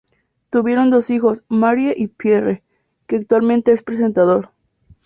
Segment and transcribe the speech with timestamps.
[0.49, 2.63] Tuvieron dos hijos, Marie y Pierre,
[3.05, 4.49] que actualmente es presentador.